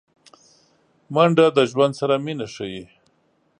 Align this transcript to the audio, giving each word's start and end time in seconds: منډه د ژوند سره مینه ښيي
منډه 1.13 1.45
د 1.57 1.59
ژوند 1.71 1.93
سره 1.99 2.15
مینه 2.25 2.47
ښيي 2.53 2.83